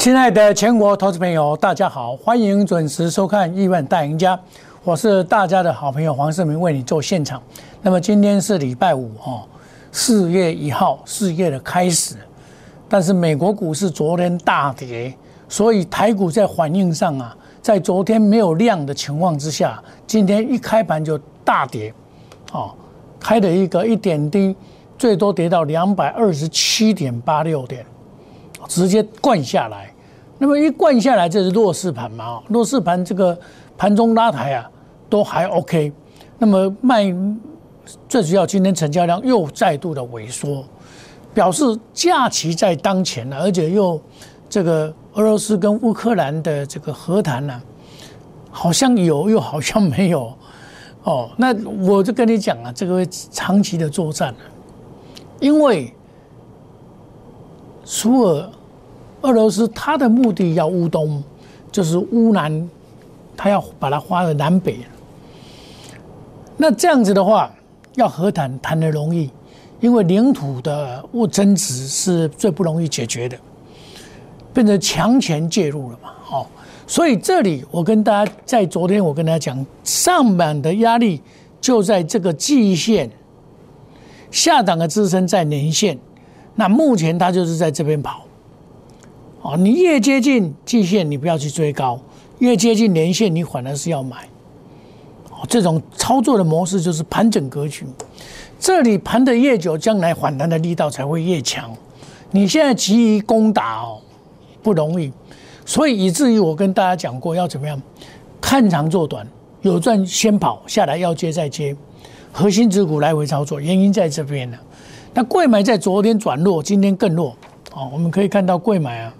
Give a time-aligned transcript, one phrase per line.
[0.00, 4.34] 亲爱的全国投资朋友，大家好，欢迎准时收看《亿万大赢家》，
[4.82, 7.42] 我是大家的好朋友黄世明，为你做现场。
[7.82, 9.42] 那么今天是礼拜五哦，
[9.92, 12.16] 四月一号，四月的开始。
[12.88, 15.14] 但是美国股市昨天大跌，
[15.50, 21.92] 所以台股在反应上啊，在昨天没有量的情况之下，今天一开盘就大跌，
[22.52, 22.72] 哦，
[23.20, 24.56] 开了一个一点低，
[24.96, 27.84] 最多跌到两百二十七点八六点。
[28.68, 29.89] 直接灌下来，
[30.40, 32.40] 那么一灌下来，这是弱势盘嘛？
[32.48, 33.38] 弱势盘这个
[33.76, 34.70] 盘中拉抬啊，
[35.10, 35.92] 都还 OK。
[36.38, 37.14] 那么卖
[38.08, 40.64] 最主要，今天成交量又再度的萎缩，
[41.34, 44.00] 表示假期在当前了，而且又
[44.48, 47.60] 这个俄罗斯跟乌克兰的这个和谈呢，
[48.50, 50.32] 好像有又好像没有
[51.02, 51.28] 哦。
[51.36, 51.54] 那
[51.86, 54.34] 我就跟你讲啊，这个长期的作战
[55.38, 55.92] 因为。
[57.82, 58.48] 苏尔
[59.22, 61.22] 俄罗斯他的目的要乌东，
[61.70, 62.68] 就是乌南，
[63.36, 64.78] 他要把它划的南北。
[66.56, 67.50] 那这样子的话，
[67.96, 69.30] 要和谈谈的容易，
[69.80, 73.36] 因为领土的物争执是最不容易解决的，
[74.52, 76.10] 变成强权介入了嘛？
[76.30, 76.46] 哦，
[76.86, 81.20] 所以这里我跟大家在昨天我跟大家讲，上板的压力
[81.60, 83.10] 就在这个季线，
[84.30, 85.98] 下档的支撑在年线。
[86.54, 88.22] 那目前它就是在这边跑，
[89.42, 91.98] 哦，你越接近季线，你不要去追高；
[92.40, 94.28] 越接近年线，你反而是要买。
[95.48, 97.86] 这种操作的模式就是盘整格局。
[98.58, 101.70] 这里盘的越久，将来反弹的力道才会越强。
[102.30, 103.98] 你现在急于攻打哦，
[104.62, 105.10] 不容易。
[105.64, 107.80] 所以以至于我跟大家讲过，要怎么样
[108.40, 109.26] 看长做短，
[109.62, 111.74] 有赚先跑，下来要接再接，
[112.30, 114.58] 核心指股来回操作，原因在这边呢。
[115.14, 117.34] 那贵买在昨天转弱，今天更弱。
[117.72, 119.14] 哦，我们可以看到贵买啊，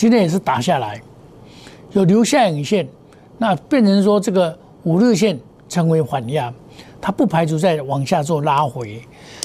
[0.00, 0.98] 今天也是打下来，
[1.92, 2.88] 有留下影线，
[3.36, 5.38] 那变成说这个五日线
[5.68, 6.50] 成为缓压，
[7.02, 9.02] 它不排除再往下做拉回。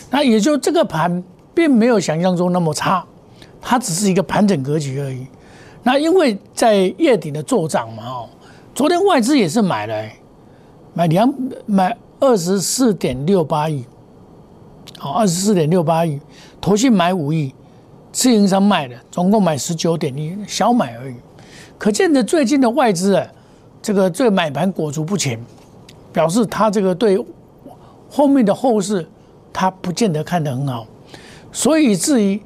[0.10, 1.22] 那也就这个盘
[1.54, 3.06] 并没有想象中那么差，
[3.60, 5.28] 它只是一个盘整格局而已。
[5.84, 8.30] 那因为在月底的做涨嘛，哦，
[8.74, 10.10] 昨天外资也是买了，
[10.94, 11.34] 买两
[11.66, 11.98] 买。
[12.18, 13.84] 二十四点六八亿，
[14.98, 16.18] 好，二十四点六八亿，
[16.62, 17.54] 投信买五亿，
[18.16, 21.16] 自营商卖的，总共买十九点一，小买而已。
[21.78, 23.28] 可见的最近的外资啊，
[23.82, 25.38] 这个这买盘裹足不前，
[26.14, 27.22] 表示他这个对
[28.10, 29.06] 后面的后市，
[29.52, 30.88] 他不见得看得很好。
[31.52, 32.42] 所以至于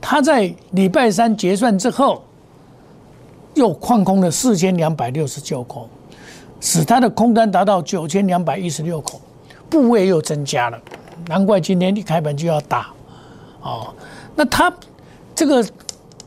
[0.00, 2.24] 他在礼拜三结算之后，
[3.54, 5.88] 又旷空了四千两百六十九口。
[6.60, 9.20] 使他的空单达到九千两百一十六口，
[9.70, 10.76] 部位又增加了，
[11.28, 12.92] 难怪今天一开盘就要打，
[13.62, 13.94] 哦，
[14.34, 14.72] 那他
[15.42, 15.66] 这个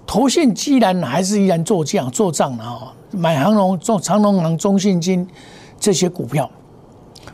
[0.06, 5.26] 头线既然还是依然做这样做账的哦，买长隆、中长隆行、中信金
[5.80, 6.52] 这些股票，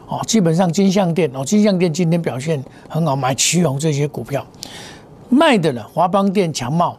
[0.08, 4.46] 哦，基本上金相店哦，金相店今天表现很好，买奇宏这些股票，
[5.28, 6.96] 卖的了华邦店、强茂，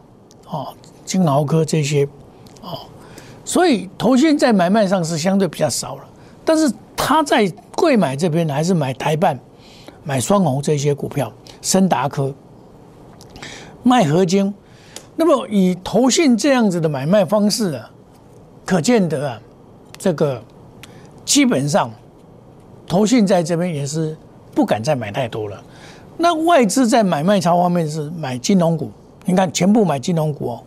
[0.49, 0.67] 哦，
[1.05, 2.05] 金豪科这些，
[2.61, 2.79] 哦。
[3.45, 6.03] 所以，投信在买卖上是相对比较少了，
[6.43, 9.39] 但是他在贵买这边还是买台办、
[10.03, 12.35] 买双红这些股票，森达科
[13.81, 14.53] 卖合金。
[15.15, 17.89] 那么以投信这样子的买卖方式啊，
[18.65, 19.41] 可见得啊，
[19.97, 20.41] 这个
[21.23, 21.91] 基本上
[22.87, 24.15] 投信在这边也是
[24.53, 25.63] 不敢再买太多了。
[26.17, 28.91] 那外资在买卖超方面是买金融股，
[29.25, 30.63] 你看全部买金融股哦。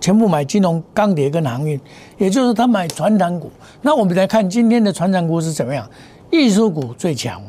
[0.00, 1.78] 全部买金融、钢铁跟航运，
[2.16, 3.50] 也就是他买船产股。
[3.82, 5.86] 那我们来看今天的船产股是怎么样？
[6.30, 7.42] 艺术股最强，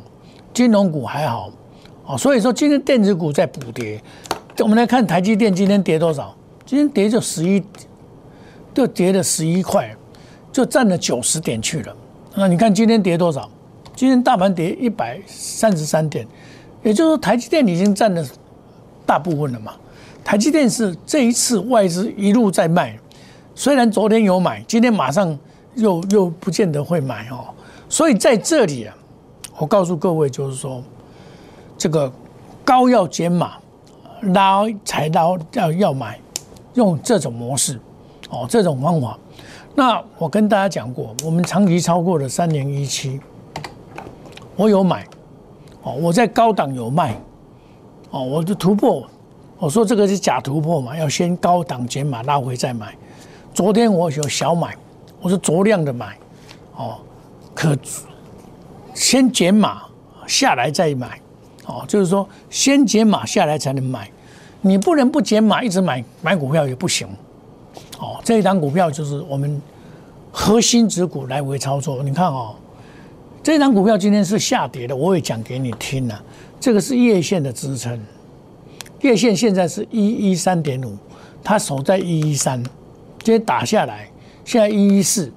[0.54, 1.50] 金融股还好。
[2.06, 4.04] 哦，所以说今天电子股在补跌。
[4.60, 6.36] 我们来看台积电今天跌多少？
[6.66, 7.64] 今天跌就十一，
[8.74, 9.96] 就跌了十一块，
[10.52, 11.96] 就占了九十点去了。
[12.36, 13.50] 那你看今天跌多少？
[13.96, 16.28] 今天大盘跌一百三十三点，
[16.84, 18.26] 也就是说台积电已经占了
[19.06, 19.74] 大部分了嘛。
[20.24, 22.98] 台积电是这一次外资一路在卖，
[23.56, 25.38] 虽然昨天有买，今天马上
[25.76, 27.46] 又又不见得会买哦。
[27.90, 28.96] 所以在这里啊，
[29.58, 30.82] 我告诉各位就是说，
[31.78, 32.12] 这个
[32.64, 33.54] 高要减码，
[34.22, 36.20] 拉才刀要要买，
[36.74, 37.80] 用这种模式
[38.30, 39.18] 哦，这种方法。
[39.74, 43.20] 那我跟大家讲过，我们长期超过了三年一期，
[44.56, 45.06] 我有买
[45.84, 47.16] 哦，我在高档有卖
[48.10, 49.08] 哦，我就突破。
[49.58, 52.98] 我说这个是假突破嘛，要先高档减码拉回再买。
[53.54, 54.76] 昨天我有小买，
[55.22, 56.18] 我是酌量的买，
[56.76, 56.98] 哦，
[57.54, 57.78] 可
[58.94, 59.84] 先减码
[60.26, 61.21] 下来再买，
[61.72, 64.10] 哦，就是说先解码下来才能买。
[64.62, 67.08] 你不能不解码，一直买买股票也不行。
[68.00, 69.60] 哦，这一档股票就是我们
[70.32, 72.04] 核心指股来回操作。
[72.04, 72.54] 你看哦，
[73.42, 76.22] 这一档股票今天是下跌的，我也讲给你听了。
[76.60, 78.00] 这个是月线的支撑，
[79.00, 80.96] 月线现在是一一三点五，
[81.44, 82.62] 它守在一一三，
[83.24, 84.08] 今天打下来，
[84.46, 85.32] 现在一一四，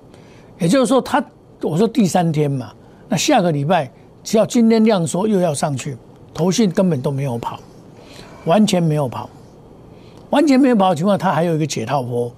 [0.59, 1.25] 也就是说它，
[1.63, 2.71] 我说第三天嘛，
[3.09, 3.91] 那下个礼拜
[4.23, 5.97] 只要今天量缩又要上去，
[6.35, 7.59] 头信根本都没有跑，
[8.45, 9.31] 完全没有跑，
[10.31, 12.31] 完全没有跑的情况，它还有一个解套波。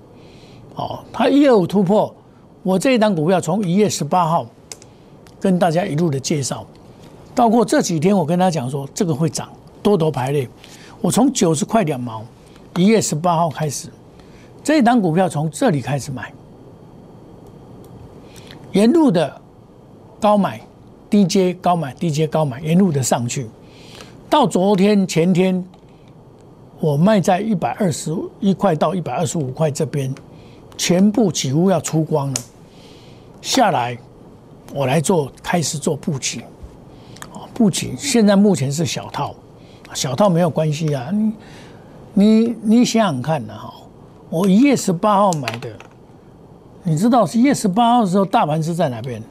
[0.74, 2.14] 哦，它一二五突破，
[2.62, 4.46] 我这一档股票从一月十八号
[5.40, 6.66] 跟大家一路的介绍，
[7.34, 9.48] 到过这几天我跟他讲说这个会涨，
[9.82, 10.46] 多头排列。
[11.00, 12.22] 我从九十块两毛，
[12.76, 13.88] 一月十八号开始，
[14.62, 16.32] 这一档股票从这里开始买，
[18.72, 19.40] 沿路的
[20.20, 20.60] 高买
[21.08, 23.46] 低接高买低接高买，沿路的上去，
[24.28, 25.64] 到昨天前天
[26.80, 30.14] 我卖在一百二十一块到一百二十五块这边。
[30.78, 32.34] 全部几乎要出光了，
[33.40, 33.96] 下来，
[34.74, 36.40] 我来做开始做布局，
[37.32, 39.34] 啊，布局现在目前是小套，
[39.94, 41.32] 小套没有关系啊，你
[42.12, 43.72] 你你想想看呢哈，
[44.28, 45.70] 我一月十八号买的，
[46.82, 49.22] 你知道一月十八号的时候大盘是在哪边？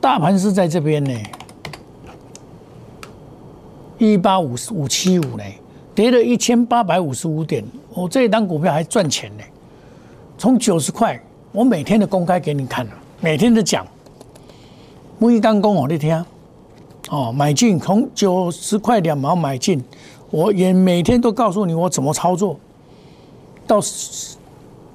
[0.00, 1.12] 大盘是在这边呢，
[3.98, 5.44] 一八五五七五呢，
[5.94, 7.64] 跌了一千八百五十五点，
[7.94, 9.44] 我这一单股票还赚钱呢。
[10.36, 11.18] 从九十块，
[11.52, 13.86] 我每天的公开给你看了，每天的讲，
[15.18, 16.24] 每刚公我你听，
[17.08, 19.82] 哦，买进从九十块两毛买进，
[20.30, 22.58] 我也每天都告诉你我怎么操作。
[23.66, 23.80] 到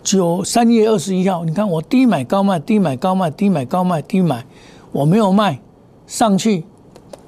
[0.03, 4.45] 九三月二十一号，你看我低买高卖，低买高卖，低买高卖，低买，
[4.92, 5.59] 我没有卖
[6.06, 6.63] 上去，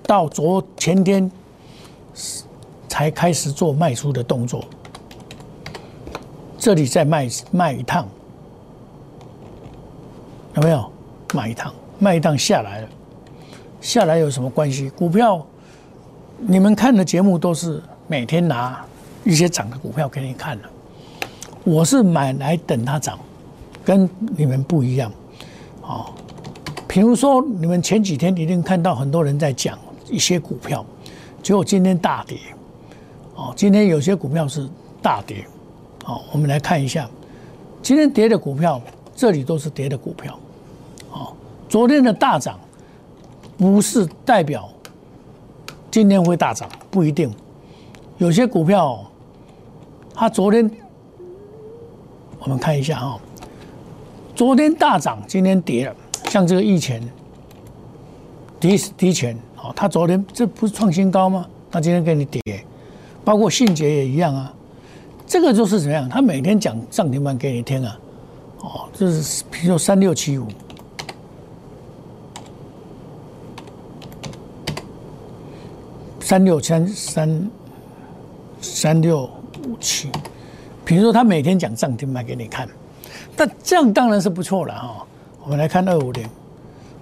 [0.03, 1.31] 到昨前天
[2.87, 4.63] 才开始做卖出的动作。
[6.57, 8.07] 这里再卖卖一趟，
[10.55, 10.89] 有没有？
[11.33, 12.87] 卖一趟，卖一趟下来了，
[13.81, 14.87] 下来有什么关系？
[14.91, 15.43] 股票，
[16.37, 18.85] 你们看的节目都是每天拿
[19.23, 20.69] 一些涨的股票给你看的，
[21.63, 23.17] 我是买来等它涨，
[23.83, 24.07] 跟
[24.37, 25.11] 你们不一样。
[25.81, 26.13] 哦，
[26.87, 29.75] 比如说你们前几天一定看到很多人在讲
[30.11, 30.85] 一些股票，
[31.43, 32.39] 结果今天大跌。
[33.35, 34.67] 哦，今天有些股票是
[35.01, 35.45] 大跌。
[36.03, 37.09] 好，我们来看一下，
[37.81, 38.81] 今天跌的股票，
[39.15, 40.39] 这里都是跌的股票。
[41.09, 41.35] 好，
[41.67, 42.59] 昨天的大涨，
[43.57, 44.69] 不是代表
[45.91, 47.29] 今天会大涨，不一定。
[48.17, 49.03] 有些股票，
[50.13, 50.69] 它昨天，
[52.39, 53.19] 我们看一下哈，
[54.35, 55.95] 昨天大涨，今天跌了，
[56.29, 57.01] 像这个易钱，
[58.59, 61.47] 低低钱，哦，它昨天这不是创新高吗？
[61.71, 62.41] 它今天给你跌，
[63.25, 64.53] 包括信捷也一样啊。
[65.25, 66.07] 这个就是怎么样？
[66.07, 67.99] 他每天讲涨停板给你听啊，
[68.59, 70.45] 哦，就是比如说三六七五，
[76.19, 77.49] 三六三三
[78.61, 79.23] 三六
[79.65, 80.09] 五七，
[80.85, 82.67] 比如说他每天讲涨停板给你看，
[83.37, 85.07] 那这样当然是不错了哈。
[85.43, 86.25] 我们来看二五零，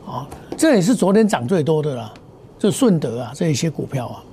[0.06, 2.14] 啊，这也是昨天涨最多的啦，
[2.62, 4.24] 就顺德啊这一些股票啊，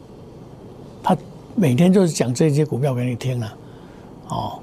[1.02, 1.16] 他
[1.54, 3.54] 每天就是讲这些股票给你听了。
[4.28, 4.58] 哦，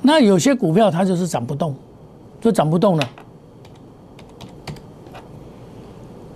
[0.00, 1.76] 那有些股票它就是涨不动，
[2.40, 3.06] 就涨不动了。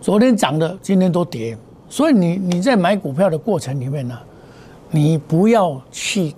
[0.02, 1.56] 昨天涨的，今天都跌，
[1.88, 4.18] 所以你你在买股票的过程里面呢，
[4.90, 6.34] 你不要去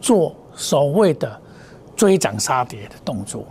[0.00, 1.38] 做所谓的
[1.94, 3.44] 追涨杀跌的动作，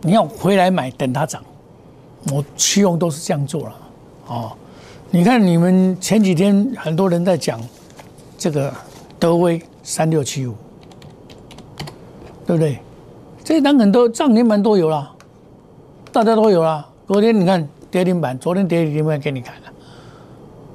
[0.00, 1.42] 你要回来买，等它涨。
[2.32, 3.74] 我期望都是这样做了。
[4.28, 4.52] 哦，
[5.10, 7.60] 你看你们前几天很多人在讲
[8.36, 8.72] 这个
[9.18, 10.54] 德威三六七五。
[12.46, 12.78] 对不对？
[13.42, 15.10] 这一档很多涨停板都有了，
[16.12, 16.86] 大家都有了。
[17.08, 19.72] 昨天你看跌停板，昨天跌停板给你看了，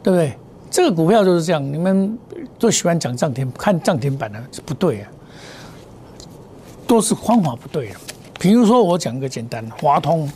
[0.01, 0.33] 对不对？
[0.71, 2.17] 这个股票就是这样，你们
[2.57, 5.12] 都喜欢讲涨停，看涨停板的是不对啊，
[6.88, 8.01] 都是方法不对啊。
[8.39, 10.27] 比如说我讲个简单，华通，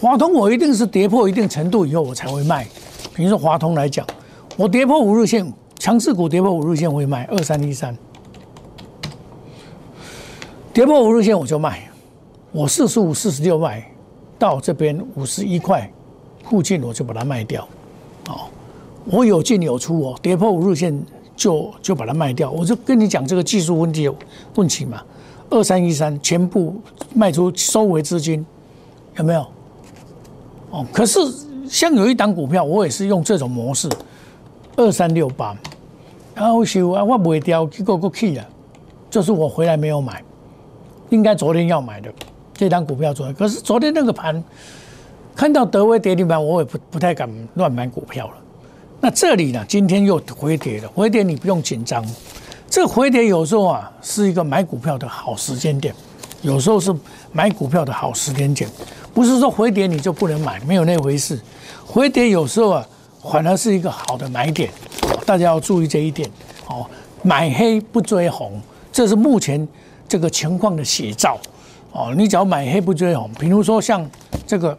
[0.00, 2.66] 华通我一定是跌破一定程度以后我才会卖。
[3.14, 4.06] 比如说华通来讲，
[4.56, 7.94] 我跌破五日线，强势股跌破五日线我会卖二三一三。
[10.72, 11.90] 跌破五日线我就卖，
[12.50, 13.92] 我四十五、四十六卖，
[14.38, 15.90] 到这边五十一块
[16.48, 17.68] 附近我就把它卖掉。
[18.28, 18.48] 哦，
[19.04, 20.98] 我有进有出哦，跌破五日线
[21.36, 22.50] 就就把它卖掉。
[22.50, 24.10] 我就跟你讲这个技术问题
[24.54, 25.02] 问题嘛，
[25.50, 26.80] 二三一三全部
[27.12, 28.46] 卖出收回资金，
[29.18, 29.46] 有没有？
[30.70, 31.18] 哦，可是
[31.68, 33.88] 像有一档股票，我也是用这种模式，
[34.76, 35.56] 二三六八，
[36.34, 38.46] 然后修啊，我卖掉，结果过去了，
[39.10, 40.22] 就是我回来没有买，
[41.08, 42.12] 应该昨天要买的
[42.54, 44.42] 这张股票昨天，可是昨天那个盘
[45.34, 48.34] 看到德威跌停板，我也不不太敢乱买股票了。
[49.00, 52.04] 那这里呢，今天又回跌了，回跌你不用紧张，
[52.68, 55.94] 这回跌有时候啊是一个买股票的好时间点，
[56.42, 56.94] 有时候是
[57.32, 58.68] 买股票的好时间点，
[59.12, 61.38] 不是说回跌你就不能买，没有那回事，
[61.86, 62.86] 回跌有时候啊
[63.22, 64.70] 反而是一个好的买点。
[65.26, 66.28] 大家要注意这一点，
[66.66, 66.84] 哦，
[67.22, 69.66] 买黑不追红，这是目前
[70.08, 71.38] 这个情况的写照，
[71.92, 74.08] 哦，你只要买黑不追红，比如说像
[74.46, 74.76] 这个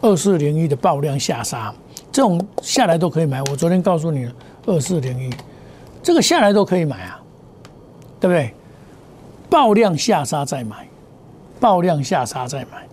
[0.00, 1.72] 二四零一的爆量下杀，
[2.10, 3.40] 这种下来都可以买。
[3.42, 4.32] 我昨天告诉你了，
[4.66, 5.32] 二四零一
[6.02, 7.20] 这个下来都可以买啊，
[8.18, 8.52] 对不对？
[9.50, 10.88] 爆量下杀再买，
[11.58, 12.86] 爆量下杀再买，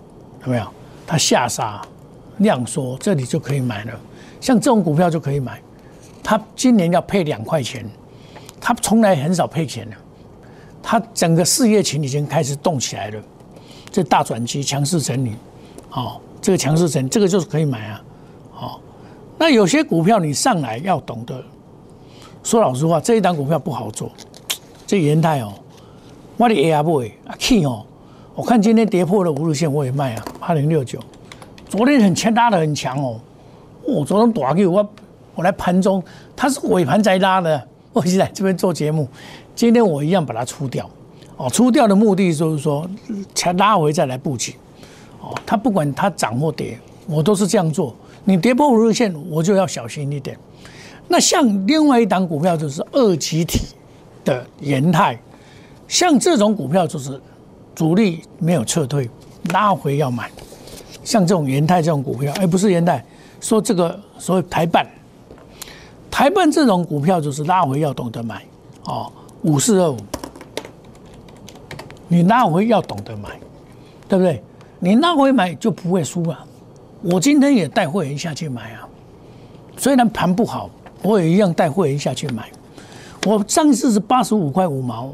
[0.44, 0.68] 有没有？
[1.06, 1.82] 它下杀
[2.40, 3.94] 量缩，这里就可以买了。
[4.42, 5.62] 像这种股票就可以买。
[6.24, 7.90] 它今年要配两块钱，
[8.60, 9.96] 它从来很少配钱的，
[10.84, 13.22] 它整个事业群已经开始动起来了，
[13.90, 15.38] 这大转机强势整理，
[15.92, 18.04] 哦，这个强势整理，这个就是可以买啊，
[18.60, 18.80] 哦，
[19.38, 21.42] 那有些股票你上来要懂得，
[22.44, 24.12] 说老实话，这一档股票不好做，
[24.86, 25.54] 这元泰哦，
[26.38, 27.86] 我的 A R 不会啊去哦，
[28.36, 31.00] 我看今天跌破了五日线，我也卖啊，八零六九，
[31.68, 33.20] 昨天很强拉的很强哦，
[33.84, 34.88] 我昨天打给我。
[35.34, 36.04] 我来盘中，
[36.36, 37.68] 它是尾盘再拉的。
[37.94, 39.08] 我现在这边做节目，
[39.54, 40.90] 今天我一样把它出掉。
[41.36, 42.90] 哦，出掉的目的就是说，
[43.36, 44.56] 才拉回再来布局。
[45.22, 47.96] 哦，它不管它涨或跌，我都是这样做。
[48.24, 50.36] 你跌破五日线，我就要小心一点。
[51.08, 53.68] 那像另外一档股票就是二级体
[54.26, 55.20] 的延泰，
[55.88, 57.20] 像这种股票就是
[57.74, 59.10] 主力没有撤退，
[59.52, 60.30] 拉回要买。
[61.04, 63.04] 像这种延泰这种股票，哎，不是延泰，
[63.40, 64.86] 说这个所谓台办。
[66.12, 68.44] 台办这种股票就是拉回要懂得买，
[68.86, 69.12] 哦，
[69.44, 69.98] 五四二五，
[72.08, 73.40] 你拉回要懂得买，
[74.10, 74.44] 对不对？
[74.80, 76.44] 你拉回买就不会输啊。
[77.02, 78.88] 我今天也带会员下去买啊，
[79.78, 80.70] 虽然盘不好，
[81.04, 82.50] 我也一样带会员下去买。
[83.26, 85.14] 我上次是八十五块五毛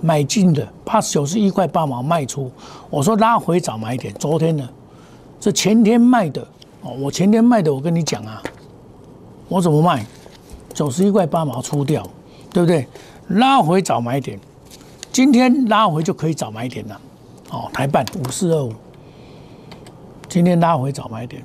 [0.00, 2.50] 买进的，怕九十一块八毛卖出。
[2.88, 4.12] 我说拉回早买点。
[4.14, 4.68] 昨天呢，
[5.38, 6.46] 这前天卖的
[6.82, 8.42] 哦，我前天卖的，我跟你讲啊。
[9.48, 10.06] 我怎么卖？
[10.72, 12.06] 九十一块八毛出掉，
[12.52, 12.86] 对不对？
[13.28, 14.38] 拉回早买点，
[15.12, 17.00] 今天拉回就可以早买点了。
[17.50, 18.72] 哦，台办五四二五，
[20.28, 21.44] 今天拉回早买点。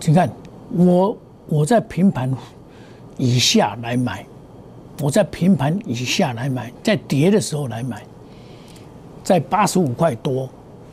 [0.00, 0.28] 请看，
[0.72, 1.16] 我
[1.48, 2.34] 我在平盘
[3.16, 4.26] 以下来买，
[5.00, 8.02] 我在平盘以下来买，在跌的时候来买，
[9.24, 10.48] 在八十五块多，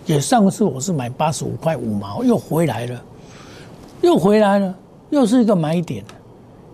[0.06, 3.04] 也上次我是买八十五块五毛，又回来了。
[4.02, 4.76] 又回来了，
[5.10, 6.04] 又是一个买点，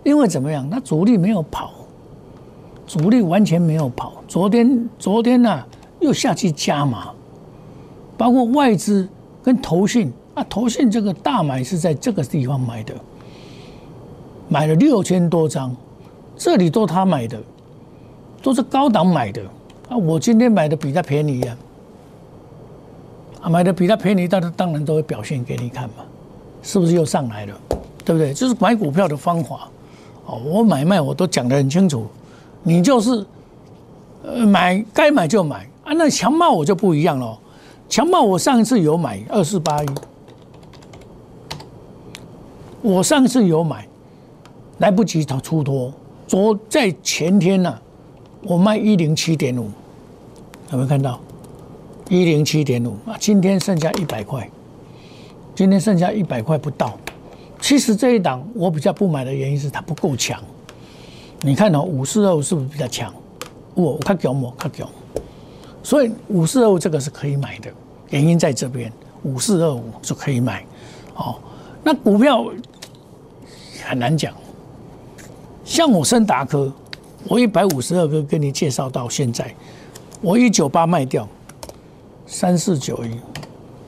[0.02, 0.68] 因为怎么样？
[0.68, 1.72] 它主力没有跑，
[2.86, 4.22] 主力完全没有跑。
[4.28, 5.64] 昨天，昨天呢
[6.00, 7.08] 又下去加码，
[8.18, 9.08] 包括外资
[9.42, 12.94] 跟投信啊，投信这个大买是在这个地方买的，
[14.48, 15.74] 买了六千多张，
[16.36, 17.38] 这里都他买的，
[18.42, 19.42] 都是高档买的
[19.88, 19.96] 啊。
[19.96, 21.56] 我今天买的比他便宜呀，
[23.40, 26.04] 啊，买的比他便宜，但是当然都会表现给你看嘛。
[26.62, 27.54] 是不是又上来了？
[28.04, 28.32] 对不对？
[28.32, 29.68] 就是买股票的方法，
[30.26, 32.06] 哦，我买卖我都讲得很清楚。
[32.62, 33.24] 你就是，
[34.22, 35.92] 呃，买该买就买啊。
[35.92, 37.38] 那强茂我就不一样了，
[37.88, 39.86] 强茂我上一次有买二四八一，
[42.80, 43.86] 我上次有买，
[44.78, 45.92] 来不及它出脱，
[46.34, 47.80] 昨在前天呢，
[48.42, 49.70] 我卖一零七点五，
[50.72, 51.20] 有没有看到？
[52.08, 54.50] 一零七点五啊，今天剩下一百块。
[55.54, 56.98] 今天剩下一百块不到，
[57.60, 60.42] 其实这一档我比较不买的原因是它不够强。
[61.42, 63.14] 你看哦，五四二五是不是比较强？
[63.74, 64.88] 我我看强我看强，
[65.84, 67.70] 所以五四二五这个是可以买的，
[68.10, 70.64] 原因在这边，五四二五是可以买。
[71.14, 71.36] 哦，
[71.84, 72.44] 那股票
[73.84, 74.34] 很难讲，
[75.64, 76.72] 像我深达科，
[77.26, 79.52] 我一百五十二个跟你介绍到现在，
[80.20, 81.26] 我一九八卖掉，
[82.26, 83.18] 三四九一，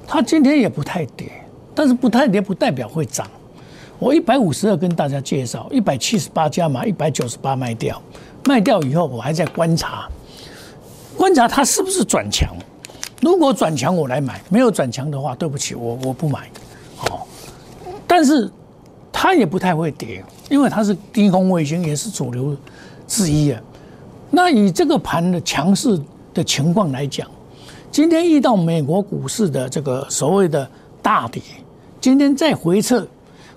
[0.07, 1.31] 它今天也不太跌。
[1.79, 3.27] 但是不太跌不代表会涨。
[3.99, 8.01] 我一百五十二跟大家介绍，一百七十八加码，一百九十八卖掉，
[8.47, 10.09] 卖掉以后我还在观察，
[11.19, 12.49] 观察它是不是转强。
[13.21, 16.51] 如果转强我来买，没有转强的话，对不起，我我不买。
[16.97, 17.27] 好，
[18.07, 18.51] 但是
[19.19, 22.55] 它也不太会跌，因为它是低空卫星，也是主流
[23.09, 23.59] 之一啊。
[24.31, 25.99] 那以这个盘的强势
[26.35, 27.27] 的情况来讲，
[27.91, 30.69] 今天遇到美国股市的这个所谓的
[31.01, 31.41] 大跌。
[31.99, 33.09] 今天再回撤，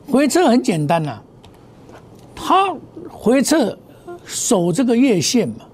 [0.10, 1.20] 回撤很简单呐，
[2.34, 2.74] 它
[3.10, 3.78] 回撤
[4.24, 5.66] 守这个月线嘛，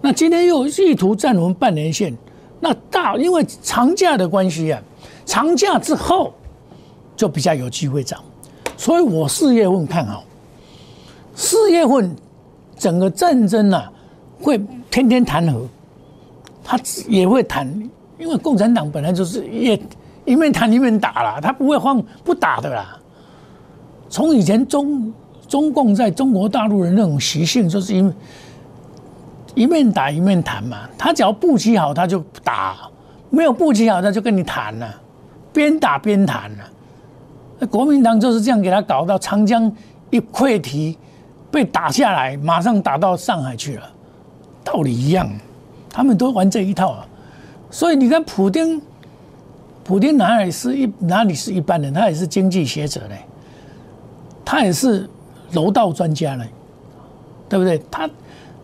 [0.00, 2.12] 那今天又意图站稳半年线，
[2.58, 4.82] 那大因为长假的关系啊，
[5.24, 6.34] 长假之后
[7.14, 8.20] 就比较有机会涨，
[8.76, 10.24] 所以我四月份看好，
[11.34, 12.14] 四月份
[12.76, 13.90] 整个战争啊
[14.40, 14.58] 会
[14.90, 15.66] 天天谈和，
[16.62, 16.78] 他
[17.08, 17.66] 也会谈，
[18.18, 19.80] 因为共产党本来就是一
[20.24, 22.98] 一面谈一面打了，他不会放不打的啦。
[24.08, 25.12] 从以前中
[25.48, 28.14] 中共在中国大陆的那种习性，就是因为
[29.54, 30.88] 一面打一面谈嘛。
[30.98, 32.90] 他只要布局好，他就打；
[33.30, 34.94] 没有布局好，他就跟你谈了，
[35.52, 36.64] 边打边谈了。
[37.66, 39.70] 国民党就是这样给他搞到长江
[40.10, 40.96] 一溃堤
[41.50, 43.90] 被打下来，马上打到上海去了，
[44.62, 45.30] 道理一样，
[45.90, 47.06] 他们都玩这一套啊。
[47.70, 48.80] 所以你看，普京，
[49.82, 53.18] 普京哪里是一哪里是一般人，他也是经济学者嘞。
[54.44, 55.08] 他也是
[55.50, 56.44] 柔道专家呢，
[57.48, 57.82] 对不对？
[57.90, 58.08] 他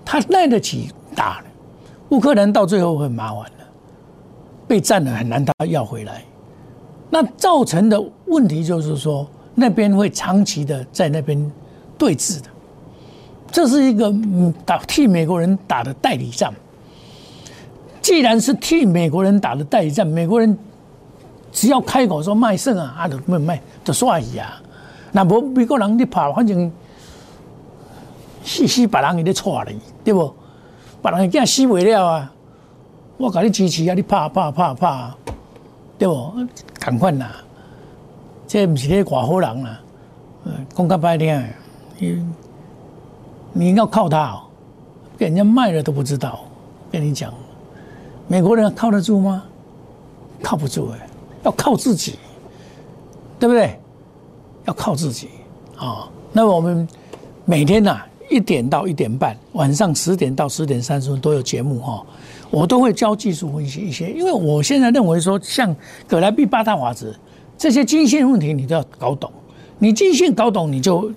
[0.04, 1.42] 他耐得起打
[2.10, 3.64] 乌克兰到最后很麻烦了，
[4.68, 6.22] 被占了很难他要回来。
[7.10, 11.52] 那造成的问题就是说，那边会长期的在那边
[11.98, 12.48] 对峙的，
[13.50, 14.14] 这是一个
[14.64, 16.52] 打替美国人打的代理战。
[18.00, 20.56] 既然是替美国人打的代理战，美国人
[21.52, 24.62] 只要开口说卖肾啊，啊，就卖卖就刷伊啊。
[25.12, 26.70] 那无美国人你怕，反正
[28.44, 30.32] 死死别人伊咧错你，对不？
[31.02, 32.32] 别人惊死袂了啊！
[33.16, 35.10] 我甲你支持啊，你拍拍拍拍，
[36.00, 36.32] 对不？
[36.78, 37.30] 赶快啦！
[38.46, 39.80] 这不是咧外好人啦，
[40.74, 41.44] 讲较白听，
[41.98, 42.26] 你
[43.52, 44.40] 你要靠他，
[45.18, 46.40] 给人家卖了都不知道。
[46.90, 47.30] 跟你讲，
[48.26, 49.44] 美国人靠得住吗？
[50.42, 51.06] 靠不住哎，
[51.42, 52.18] 要靠自己，
[53.38, 53.78] 对不对？
[54.64, 55.28] 要靠自己
[55.76, 56.08] 啊！
[56.32, 56.88] 那我们
[57.44, 62.02] 每天呐一点到一点半，晚上十点到十点三十分都有节目哈，
[62.50, 64.10] 我都会教技术分析一些。
[64.10, 65.74] 因为我现在认为说，像
[66.06, 67.14] 葛莱碧八大法则
[67.56, 69.30] 这些经线问题，你都要搞懂。
[69.78, 71.10] 你经线搞懂，你就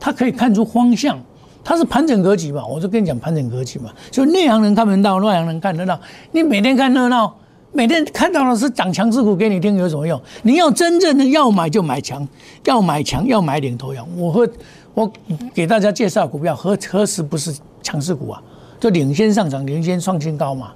[0.00, 1.20] 它可以看出方向。
[1.64, 6.00] 它是盘整格局嘛，我就跟你讲盘整格局嘛，就内行人看不到，外行人看得到。
[6.32, 7.34] 你每天看热闹。
[7.74, 10.20] 每天看到的是涨强势股给你听有什么用？
[10.42, 12.28] 你要真正的要买就买强，
[12.66, 14.06] 要买强要买领头羊。
[14.14, 14.46] 我会
[14.92, 15.10] 我
[15.54, 17.50] 给大家介绍股票何何时不是
[17.82, 18.42] 强势股啊？
[18.82, 20.72] 就领先上涨，领先创新高嘛。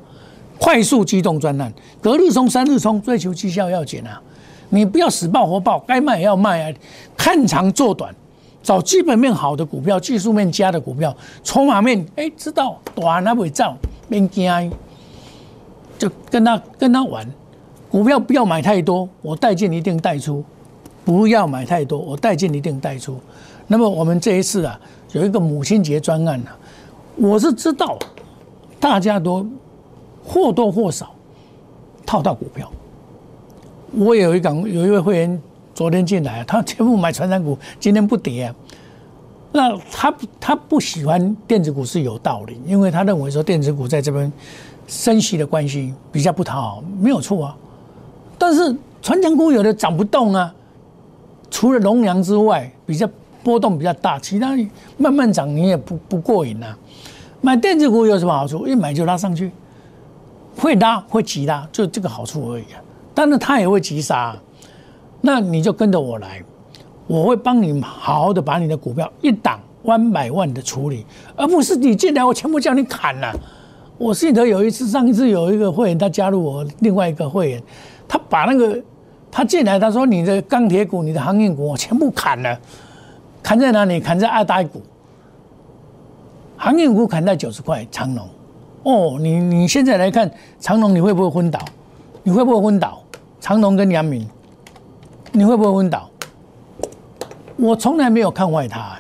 [0.61, 4.23] 快速机动专栏，隔日冲三日冲，追求绩效要紧啊！
[4.69, 6.77] 你不要死抱活抱，该卖也要卖啊！
[7.17, 8.15] 看长做短，
[8.63, 13.77] 找基本面好的股票，技术面佳的股票，筹码面哎知道短那会造，
[14.09, 14.73] 别惊。
[15.99, 17.29] 就跟他跟他玩，
[17.91, 20.45] 股票不要买太多，我带进一定带出，
[21.05, 23.19] 不要买太多，我带进一定带出。
[23.67, 24.79] 那么我们这一次啊，
[25.11, 26.57] 有一个母亲节专案啊，
[27.17, 27.99] 我是知道
[28.79, 29.47] 大家都
[30.25, 31.11] 或多或少
[32.05, 32.71] 套到股票。
[33.93, 35.43] 我有一港有一位会员
[35.75, 38.55] 昨天进来，他全部买传染股，今天不跌。
[39.53, 44.33] 那他他不喜欢电子股是有道理，因为他认为说电子股在这边。
[44.89, 47.57] 升息的关系比较不讨好，没有错啊。
[48.39, 50.55] 但是传承股有的涨不动啊，
[51.51, 53.05] 除了龙阳之外，比较
[53.47, 54.57] 波动比较大，其他
[54.99, 56.77] 慢慢涨你也不不过瘾啊。
[57.41, 58.67] 买电子股有什么好处？
[58.67, 59.53] 一买就拉上去，
[60.59, 62.83] 会拉会急拉，就这个好处而已啊。
[63.15, 64.37] 但是它也会急杀，
[65.21, 66.43] 那你就跟着我来，
[67.07, 71.07] 我会帮你好好的把你的股票一档 one by one 的处理，
[71.37, 73.33] 而不是你进来我全部叫你砍了。
[73.97, 77.63] 我记得有一次，上一次有一个会员，他加入我另外一个会员，
[78.09, 78.77] 他把那个
[79.31, 82.59] 他进来，他说你的钢铁股、你的航运股我全部砍了，
[83.47, 84.01] 砍在哪里？
[84.01, 84.83] 砍在二代股，
[86.57, 88.29] 航运股砍在九十块，长龙。
[88.83, 90.29] 哦，你你现在来看
[90.59, 91.61] 长龙，你会不会昏倒？
[92.25, 93.01] 你会不会昏倒？
[93.41, 94.29] 长龙跟阳明，
[95.31, 96.11] 你会不会昏倒？
[97.55, 98.99] 我从来没有看坏他，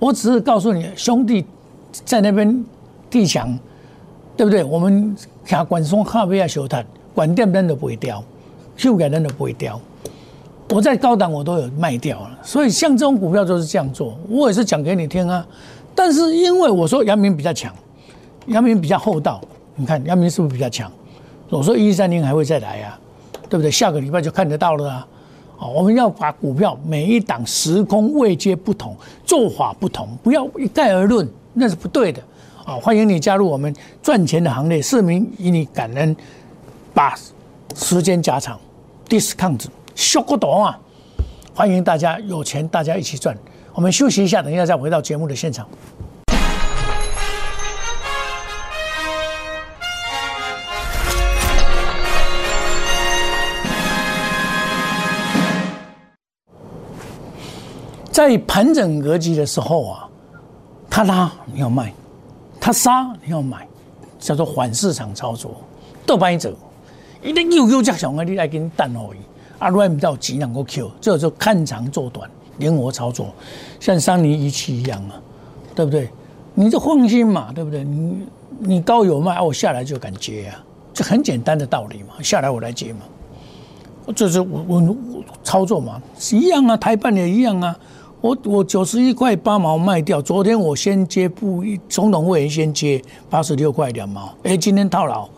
[0.00, 1.46] 我只是告诉你，兄弟
[2.04, 2.64] 在那边
[3.08, 3.56] 地强。
[4.36, 4.62] 对不对？
[4.64, 8.22] 我们下管松咖啡啊，小摊管电灯都不会掉，
[8.76, 9.80] 修改灯都不会掉。
[10.68, 14.18] 我在高档我都有卖掉了，所以像这种股票就是这样做。
[14.28, 15.46] 我也是讲给你听啊。
[15.94, 17.72] 但是因为我说阳明比较强，
[18.48, 19.40] 阳明比较厚道，
[19.76, 20.90] 你看阳明是不是比较强？
[21.48, 22.98] 我说一三零还会再来啊，
[23.48, 23.70] 对不对？
[23.70, 25.06] 下个礼拜就看得到了啊。
[25.56, 32.20] 好，我们要把股票每一档时空位阶不同，做法不同，不要一概而论，那是不对的。
[32.64, 34.82] 啊，欢迎你加入我们赚钱的行列。
[34.82, 36.14] 市民以你感恩，
[36.92, 37.16] 把
[37.74, 38.58] 时间加长
[39.08, 39.64] ，discount
[39.96, 40.78] 修个短啊！
[41.54, 43.34] 欢迎大家有钱，大家一起赚。
[43.72, 45.66] 我们休息一下，等一下再回到节目的现场。
[58.12, 60.08] 在盘整格局的时候啊，
[60.90, 61.94] 它拉你要卖，
[62.60, 63.66] 它杀你要买，
[64.18, 65.54] 叫做反市场操作，
[66.04, 66.54] 倒摆走，
[67.22, 69.18] 一定又又加上啊，你来跟蛋而已，
[69.58, 73.32] 啊，乱不到几两个 Q，这就看长做短，灵活操作，
[73.80, 75.20] 像三尼一期一样啊，
[75.74, 76.08] 对不对？
[76.54, 77.84] 你就放心嘛，对不对？
[77.84, 78.18] 你
[78.58, 83.00] 你高有卖，我下来就敢接啊，这很简单的道理嘛，下来我来接嘛，
[84.14, 86.00] 这是我我我操作嘛，
[86.32, 87.76] 一样啊，台办也一样啊。
[88.22, 95.28] 我我九十一块八毛卖掉，昨天我先接不总统会员先接八十六块两毛，哎，今天套牢，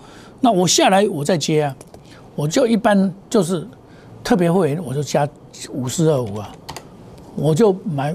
[0.41, 1.77] 那我下来我再接啊，
[2.37, 3.67] 我就一般就是
[4.29, 5.27] 特别会员我就加
[5.73, 6.55] 五四二五啊，
[7.35, 8.15] 我就买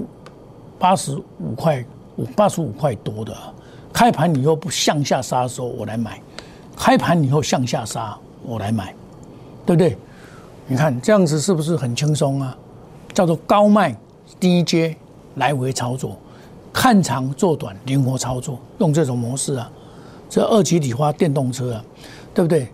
[0.78, 3.36] 八十五块五八十五块多的，
[3.92, 6.20] 开盘以后不向下杀的时候我来买，
[6.76, 8.94] 开盘以后向下杀我来买，
[9.66, 9.98] 对不对？
[10.68, 12.56] 你看这样子是不是很轻松啊？
[13.12, 13.92] 叫做高卖。
[14.38, 14.94] 低接
[15.34, 16.16] 来回操作，
[16.72, 19.70] 看长做短，灵活操作，用这种模式啊。
[20.30, 21.84] 这二级理花电动车啊，
[22.32, 22.68] 对不对？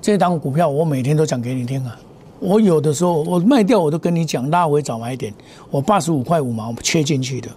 [0.00, 1.96] 这档股票我每天都讲给你听啊。
[2.42, 5.32] 我有的时候我卖掉，我都跟你讲拉回早买点。
[5.70, 7.48] 我八十五块五毛切进去的，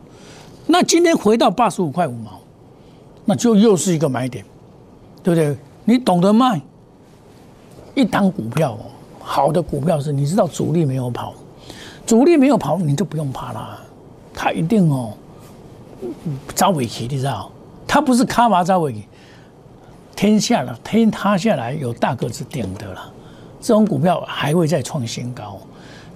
[0.68, 2.40] 那今天回到八十五块五毛，
[3.26, 4.46] 那就又是一个买点，
[5.24, 5.58] 对不对？
[5.86, 6.62] 你懂得卖
[7.96, 8.78] 一档股票，
[9.20, 11.34] 好的股票是你知道主力没有跑。
[12.06, 13.80] 主力没有跑，你就不用怕啦。
[14.32, 15.14] 他一定哦，
[16.54, 17.52] 招尾期，你知道？
[17.88, 19.04] 他不是卡马招尾期，
[20.16, 23.12] 天下了，天塌下来有大个子顶的了。
[23.66, 25.60] 这种股票还会再创新高，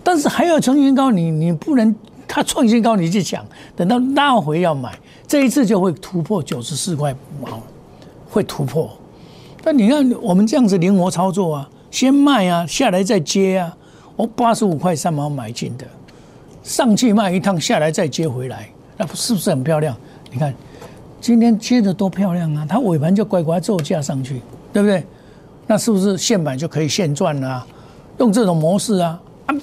[0.04, 1.96] 但是还要创新高，你你不能
[2.28, 3.44] 它创新高你去抢，
[3.76, 4.96] 等到拉回要买，
[5.28, 7.60] 这一次就会突破九十四块五毛，
[8.30, 8.88] 会突破。
[9.64, 13.76] 但你看我们这样子灵活操作啊，先卖啊，下来再接啊。
[14.16, 15.88] 我八十五块三毛买进的，
[16.62, 19.98] 上去卖一趟，下来再接回来，那是不是很漂亮？
[20.30, 20.54] 你看
[21.20, 22.64] 今天接的多漂亮啊！
[22.70, 24.40] 它尾盘就乖乖坐价上去，
[24.72, 25.04] 对不对？
[25.70, 27.64] 那是不是现买就可以现赚了？
[28.18, 29.56] 用这种模式啊啊！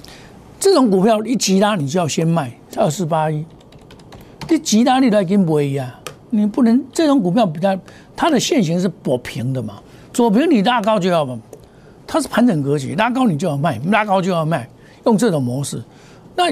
[0.61, 3.45] 这种股票一急拉，你就要先卖二四八一，
[4.49, 5.91] 你急拉你来跟不一样，
[6.31, 7.77] 你不能这种股票比较
[8.15, 9.81] 它的线型是薄平的嘛，
[10.13, 11.37] 左平你拉高就要嘛。
[12.07, 14.69] 它是盘整格局，拉高你就要卖，拉高就要卖，
[15.07, 15.83] 用这种模式。
[16.37, 16.45] 那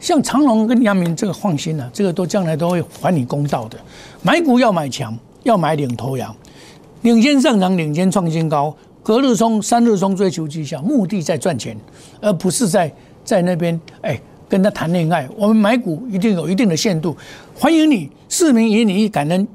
[0.00, 3.76] 像长隆跟阳明这个放心了，这个都将来都会还你公道的。
[4.22, 6.34] 买股要买强，要买领头羊，
[7.02, 11.76] 领先上涨，领先创新高，隔日冲、三日冲，追求绩效，目的在赚钱，
[12.22, 12.90] 而不是在
[13.22, 15.28] 在那边哎跟他谈恋爱。
[15.36, 17.14] 我们买股一定有一定的限度，
[17.54, 19.46] 欢迎你市民以你感恩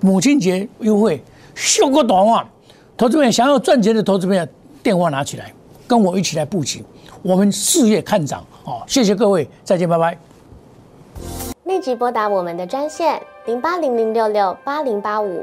[0.00, 1.22] 母亲节优惠，
[1.54, 2.48] 秀个短话，
[2.96, 4.44] 投资朋友想要赚钱的投资朋友。
[4.82, 5.50] 电话拿起来，
[5.86, 6.84] 跟我一起来布局，
[7.22, 8.82] 我们事业看涨哦！
[8.86, 10.18] 谢谢各位，再见，拜拜。
[11.64, 15.42] 立即拨打我们的专线零八零零六六八零八五